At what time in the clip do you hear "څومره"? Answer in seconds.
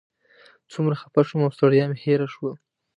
0.71-0.95